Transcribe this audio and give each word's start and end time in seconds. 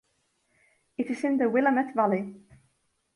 It 0.97 1.11
is 1.11 1.23
in 1.23 1.37
the 1.37 1.47
Willamette 1.47 1.93
Valley. 1.93 2.33